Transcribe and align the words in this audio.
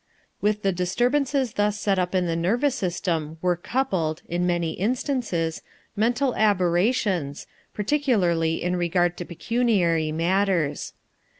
With 0.41 0.63
the 0.63 0.71
disturbance 0.71 1.33
thus 1.51 1.79
set 1.79 1.99
up 1.99 2.15
in 2.15 2.25
the 2.25 2.35
nervous 2.35 2.73
system 2.73 3.37
were 3.39 3.55
coupled, 3.55 4.23
in 4.27 4.47
many 4.47 4.71
instances, 4.71 5.61
mental 5.95 6.33
aberrations, 6.35 7.45
particularly 7.75 8.63
in 8.63 8.75
regard 8.77 9.15
to 9.17 9.25
pecuniary 9.25 10.11
matters. 10.11 10.93